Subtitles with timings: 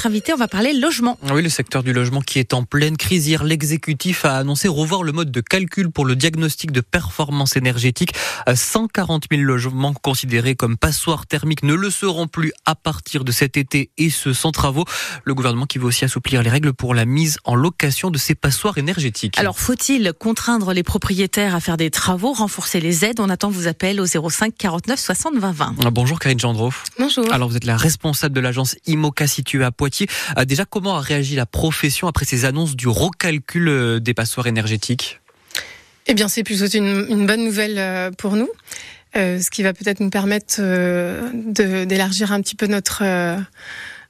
[0.00, 1.18] notre invité, on va parler logement.
[1.30, 3.28] Oui, le secteur du logement qui est en pleine crise.
[3.28, 8.14] Hier, l'exécutif a annoncé revoir le mode de calcul pour le diagnostic de performance énergétique.
[8.50, 13.58] 140 000 logements considérés comme passoires thermiques ne le seront plus à partir de cet
[13.58, 14.86] été et ce sans travaux.
[15.24, 18.34] Le gouvernement qui veut aussi assouplir les règles pour la mise en location de ces
[18.34, 19.38] passoires énergétiques.
[19.38, 23.20] Alors, faut-il contraindre les propriétaires à faire des travaux, renforcer les aides?
[23.20, 25.74] On attend vos appels au 05 49 60 20 20.
[25.90, 26.72] Bonjour Karine Gendreau.
[26.98, 27.30] Bonjour.
[27.30, 29.89] Alors, vous êtes la responsable de l'agence IMOCA située à Poitiers.
[30.38, 34.46] Euh, déjà, comment a réagi la profession après ces annonces du recalcul euh, des passoires
[34.46, 35.20] énergétiques?
[36.06, 38.48] Eh bien, c'est plutôt une, bonne nouvelle euh, pour nous,
[39.14, 40.60] ce qui va peut-être nous permettre
[41.84, 43.02] d'élargir un petit peu notre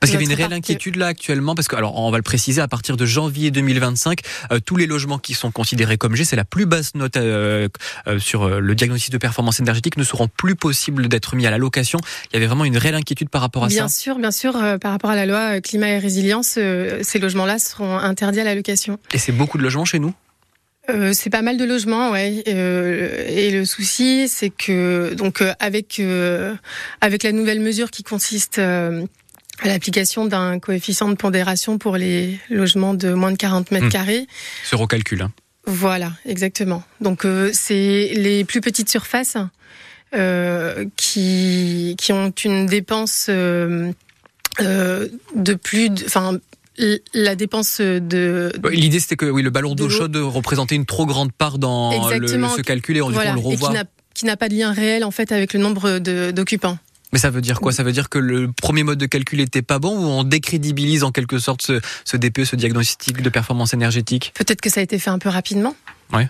[0.00, 2.22] parce qu'il y avait une réelle inquiétude là actuellement, parce que, alors on va le
[2.22, 6.24] préciser, à partir de janvier 2025, euh, tous les logements qui sont considérés comme G,
[6.24, 7.68] c'est la plus basse note euh,
[8.06, 11.58] euh, sur le diagnostic de performance énergétique, ne seront plus possibles d'être mis à la
[11.58, 11.98] location.
[12.30, 13.82] Il y avait vraiment une réelle inquiétude par rapport à bien ça.
[13.82, 16.58] Bien sûr, bien sûr, par rapport à la loi climat et résilience,
[17.02, 18.98] ces logements-là seront interdits à la location.
[19.12, 20.14] Et c'est beaucoup de logements chez nous?
[20.88, 22.42] Euh, c'est pas mal de logements, ouais.
[22.48, 26.00] Euh, et le souci, c'est que donc avec
[27.00, 28.60] avec la nouvelle mesure qui consiste
[29.62, 33.90] à l'application d'un coefficient de pondération pour les logements de moins de 40 mètres mmh.
[33.90, 34.26] carrés.
[34.64, 35.22] Ce recalcul.
[35.22, 35.32] Hein.
[35.66, 36.82] Voilà, exactement.
[37.00, 39.36] Donc euh, c'est les plus petites surfaces
[40.14, 43.92] euh, qui qui ont une dépense euh,
[44.58, 46.38] de plus, enfin
[47.14, 48.52] la dépense de.
[48.70, 52.26] L'idée c'était que oui, le ballon d'eau chaude représentait une trop grande part dans le,
[52.26, 53.72] ce calcul et on, voilà, on le revoit.
[53.72, 53.82] Et
[54.14, 56.78] qui n'a pas de lien réel en fait avec le nombre d'occupants.
[57.12, 57.72] Mais ça veut dire quoi?
[57.72, 61.04] Ça veut dire que le premier mode de calcul était pas bon ou on décrédibilise
[61.04, 64.32] en quelque sorte ce, ce DPE, ce diagnostic de performance énergétique?
[64.36, 65.74] Peut-être que ça a été fait un peu rapidement.
[66.12, 66.28] Ouais.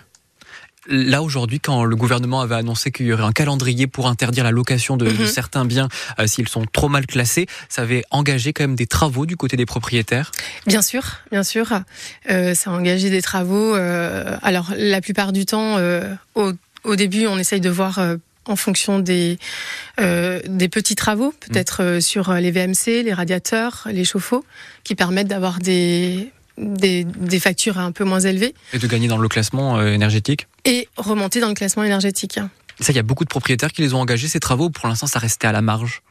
[0.87, 4.49] Là aujourd'hui, quand le gouvernement avait annoncé qu'il y aurait un calendrier pour interdire la
[4.49, 8.63] location de, de certains biens euh, s'ils sont trop mal classés, ça avait engagé quand
[8.63, 10.31] même des travaux du côté des propriétaires.
[10.65, 11.71] Bien sûr, bien sûr,
[12.31, 13.75] euh, ça a engagé des travaux.
[13.75, 15.77] Euh, alors la plupart du temps,
[16.33, 16.51] au,
[16.83, 17.99] au, début, on essaye de voir
[18.45, 19.37] en fonction des,
[19.99, 24.43] euh, des petits travaux, peut-être euh, sur les VMC, les radiateurs, les chauffe-eau,
[24.83, 28.53] qui permettent d'avoir des, des, des, factures un peu moins élevées.
[28.73, 30.47] Et de gagner dans le classement euh, énergétique?
[30.65, 32.39] Et remonter dans le classement énergétique.
[32.79, 35.07] Ça, il y a beaucoup de propriétaires qui les ont engagés, ces travaux, pour l'instant,
[35.07, 36.01] ça restait à la marge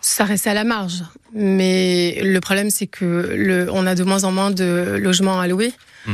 [0.00, 1.02] ça restait à la marge.
[1.34, 5.48] Mais le problème, c'est que le, on a de moins en moins de logements à
[5.48, 5.72] louer.
[6.06, 6.12] Mmh.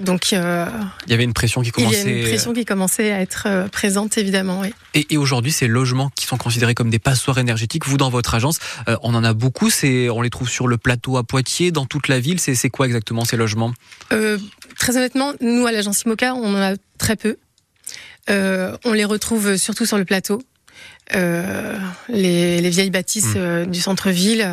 [0.00, 0.66] Donc, euh,
[1.06, 2.02] il y avait une pression qui commençait.
[2.02, 4.60] Il y a une pression qui commençait à être euh, présente, évidemment.
[4.60, 4.72] Oui.
[4.94, 8.34] Et, et aujourd'hui, ces logements qui sont considérés comme des passoires énergétiques, vous dans votre
[8.34, 8.58] agence,
[8.88, 9.68] euh, on en a beaucoup.
[9.68, 12.40] C'est, on les trouve sur le plateau à Poitiers, dans toute la ville.
[12.40, 13.74] C'est, quoi exactement ces logements?
[14.12, 14.38] Euh,
[14.78, 17.36] Très honnêtement, nous à l'agence Imoca, on en a très peu.
[18.30, 20.42] Euh, on les retrouve surtout sur le plateau.
[21.12, 23.66] Les, les, vieilles bâtisses mmh.
[23.66, 24.48] du centre-ville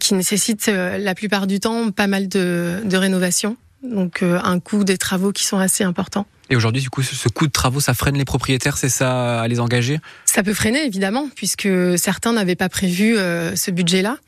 [0.00, 4.84] qui nécessitent la plupart du temps pas mal de, de rénovation donc euh, un coût
[4.84, 6.26] des travaux qui sont assez importants.
[6.50, 9.48] Et aujourd'hui, du coup, ce coût de travaux, ça freine les propriétaires, c'est ça, à
[9.48, 9.98] les engager?
[10.26, 14.18] Ça peut freiner, évidemment, puisque certains n'avaient pas prévu euh, ce budget-là.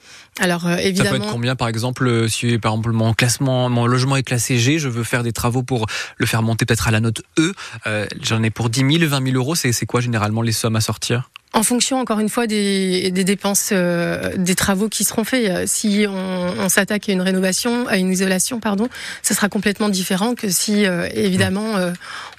[0.41, 1.11] Alors, euh, évidemment.
[1.11, 4.23] Ça peut être combien, par exemple, euh, si, par exemple, mon classement, mon logement est
[4.23, 7.23] classé G, je veux faire des travaux pour le faire monter peut-être à la note
[7.39, 7.53] E,
[7.87, 10.81] euh, j'en ai pour 10 000, 20 000 euros, c'est quoi généralement les sommes à
[10.81, 11.31] sortir?
[11.57, 15.67] En fonction, encore une fois, des, des dépenses, euh, des travaux qui seront faits.
[15.67, 18.89] Si on, on s'attaque à une rénovation, à une isolation, pardon,
[19.23, 21.93] ça sera complètement différent que si, euh, évidemment, euh,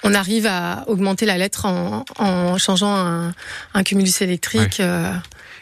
[0.04, 3.34] on arrive à augmenter la lettre en, en changeant un,
[3.74, 4.76] un cumulus électrique.
[4.78, 5.12] Ouais.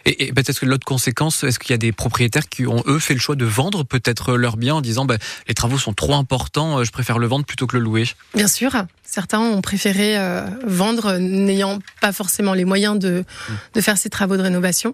[0.05, 3.01] Et, et peut-être que l'autre conséquence, est-ce qu'il y a des propriétaires qui ont eux
[3.01, 5.17] fait le choix de vendre peut-être leur bien en disant bah,
[5.49, 8.05] les travaux sont trop importants, je préfère le vendre plutôt que le louer?
[8.35, 8.71] Bien sûr,
[9.17, 13.25] certains ont préféré euh, vendre n'ayant pas forcément les moyens de,
[13.73, 14.93] de faire ces travaux de rénovation.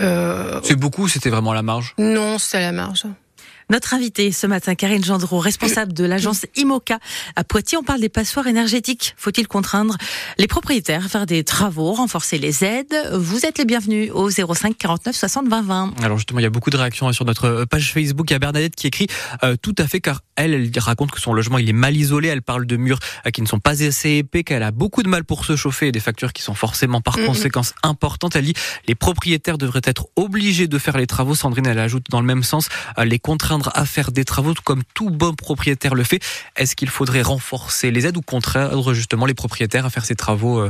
[0.00, 1.94] Euh, c'est beaucoup, c'était vraiment à la marge?
[1.98, 3.06] Non, c'est à la marge.
[3.70, 6.98] Notre invitée ce matin, Karine Gendreau, responsable de l'agence IMOCA
[7.36, 7.78] à Poitiers.
[7.78, 9.14] On parle des passoires énergétiques.
[9.16, 9.96] Faut-il contraindre
[10.38, 12.92] les propriétaires à faire des travaux, renforcer les aides?
[13.12, 15.94] Vous êtes les bienvenus au 05 49 60 20 20.
[16.02, 18.28] Alors justement, il y a beaucoup de réactions sur notre page Facebook.
[18.30, 19.06] Il y a Bernadette qui écrit
[19.44, 22.26] euh, tout à fait car elle, elle raconte que son logement il est mal isolé.
[22.26, 25.08] Elle parle de murs euh, qui ne sont pas assez épais, qu'elle a beaucoup de
[25.08, 27.26] mal pour se chauffer et des factures qui sont forcément par mmh.
[27.26, 28.34] conséquence importantes.
[28.34, 28.54] Elle dit
[28.88, 31.36] les propriétaires devraient être obligés de faire les travaux.
[31.36, 32.68] Sandrine, elle ajoute dans le même sens
[32.98, 33.20] euh, les
[33.60, 36.20] contraindre à faire des travaux comme tout bon propriétaire le fait.
[36.56, 40.68] Est-ce qu'il faudrait renforcer les aides ou contraindre justement les propriétaires à faire ces travaux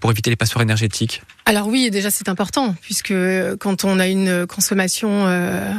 [0.00, 1.22] pour éviter les passoires énergétiques?
[1.46, 3.14] Alors oui, déjà c'est important puisque
[3.58, 5.72] quand on a une consommation euh,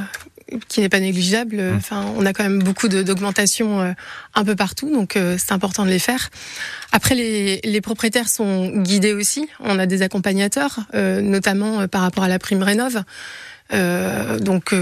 [0.68, 1.58] qui n'est pas négligeable.
[1.58, 1.76] Mmh.
[1.76, 3.92] Enfin, on a quand même beaucoup d'augmentation euh,
[4.36, 6.30] un peu partout, donc euh, c'est important de les faire.
[6.92, 9.48] Après, les, les, propriétaires sont guidés aussi.
[9.60, 13.04] On a des accompagnateurs, euh, notamment par rapport à la prime rénov.
[13.72, 14.74] Donc.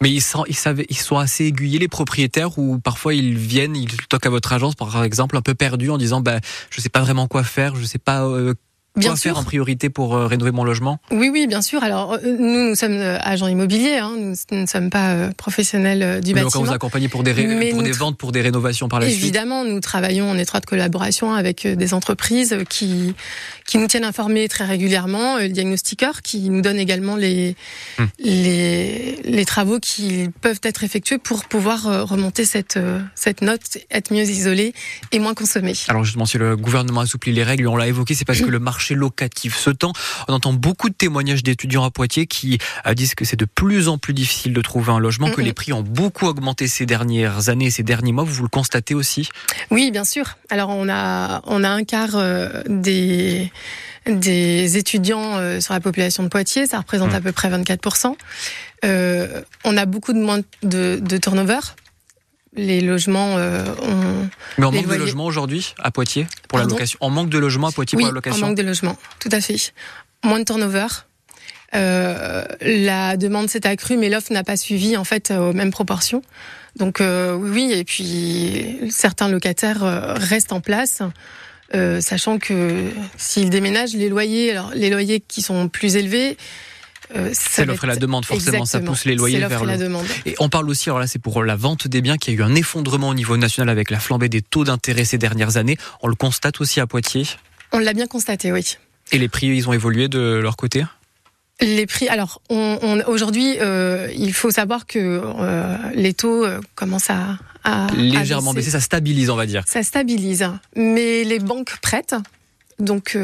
[0.00, 3.76] Mais ils, sont, ils, savent, ils sont assez aiguillés les propriétaires ou parfois ils viennent,
[3.76, 6.38] ils toquent à votre agence par exemple un peu perdus en disant bah
[6.70, 8.24] je sais pas vraiment quoi faire, je sais pas
[8.96, 9.34] Bien sûr.
[9.34, 10.98] faire en priorité pour euh, rénover mon logement?
[11.10, 11.82] Oui, oui, bien sûr.
[11.82, 14.12] Alors, euh, nous, nous sommes euh, agents immobiliers, hein.
[14.18, 16.62] nous, ne sommes pas professionnels du Mais bâtiment.
[16.62, 17.32] Mais vous accompagnez pour des,
[17.70, 19.22] pour des ventes, pour des rénovations par la suite?
[19.22, 23.14] Évidemment, nous travaillons en étroite collaboration avec des entreprises qui,
[23.66, 27.54] qui nous tiennent informés très régulièrement, le diagnostiqueur qui nous donne également les,
[27.98, 28.04] hmm.
[28.18, 32.78] les, les travaux qui peuvent être effectués pour pouvoir remonter cette,
[33.14, 34.74] cette note, être mieux isolée
[35.12, 35.74] et moins consommée.
[35.88, 38.58] Alors justement, si le gouvernement assouplit les règles, on l'a évoqué, c'est parce que le
[38.58, 39.92] marché locatif ce temps.
[40.28, 43.88] On entend beaucoup de témoignages d'étudiants à Poitiers qui euh, disent que c'est de plus
[43.88, 47.48] en plus difficile de trouver un logement, que les prix ont beaucoup augmenté ces dernières
[47.48, 48.24] années, ces derniers mois.
[48.24, 49.28] Vous le constatez aussi?
[49.70, 50.36] Oui, bien sûr.
[50.50, 53.50] Alors on a on a un quart euh, des
[54.08, 57.16] des étudiants euh, sur la population de Poitiers, ça représente mmh.
[57.16, 58.14] à peu près 24%.
[59.64, 61.60] on a beaucoup de moins de, de turnover
[62.58, 64.28] les logements euh, ont.
[64.58, 66.98] Mais on manque de logements aujourd'hui à Poitiers pour la location?
[67.00, 68.44] On manque de logements à Poitiers pour la location.
[68.44, 69.72] On manque de logements, tout à fait.
[70.24, 70.86] Moins de turnover.
[71.74, 76.22] Euh, la demande s'est accrue, mais l'offre n'a pas suivi en fait aux mêmes proportions.
[76.76, 79.82] Donc euh, oui, et puis certains locataires
[80.16, 81.02] restent en place.
[82.00, 86.36] Sachant que s'ils déménagent, les loyers, alors les loyers qui sont plus élevés,
[87.16, 89.76] euh, c'est l'offre et la demande, forcément, ça pousse les loyers vers le.
[89.76, 90.06] demande.
[90.26, 92.40] Et on parle aussi, alors là, c'est pour la vente des biens, qu'il y a
[92.40, 95.78] eu un effondrement au niveau national avec la flambée des taux d'intérêt ces dernières années.
[96.02, 97.26] On le constate aussi à Poitiers?
[97.72, 98.76] On l'a bien constaté, oui.
[99.12, 100.84] Et les prix, ils ont évolué de leur côté?
[101.60, 102.08] Les prix.
[102.08, 108.52] Alors, on, aujourd'hui, euh, il faut savoir que euh, les taux commencent à, à légèrement
[108.54, 108.70] baisser.
[108.70, 109.64] Ça stabilise, on va dire.
[109.66, 112.16] Ça stabilise, mais les banques prêtent,
[112.78, 113.16] donc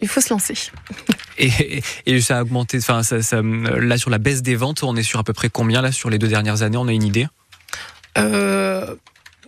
[0.00, 0.54] il faut se lancer.
[1.38, 2.76] Et, et ça a augmenté.
[2.78, 5.48] Enfin, ça, ça, là, sur la baisse des ventes, on est sur à peu près
[5.48, 7.28] combien là sur les deux dernières années On a une idée?
[8.18, 8.94] Euh,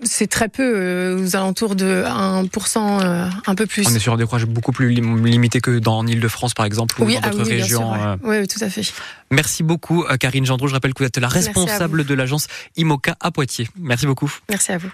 [0.03, 3.87] c'est très peu, euh, aux alentours de 1%, euh, un peu plus.
[3.87, 7.11] On est sur un décrochage beaucoup plus limité que dans en Ile-de-France, par exemple, ou
[7.11, 7.93] dans ah d'autres régions.
[8.23, 8.83] oui, tout à fait.
[9.31, 10.69] Merci beaucoup, Karine Gendreau.
[10.69, 12.47] Je rappelle que vous êtes la responsable de l'agence
[12.77, 13.69] IMOCA à Poitiers.
[13.79, 14.33] Merci beaucoup.
[14.49, 14.91] Merci à vous.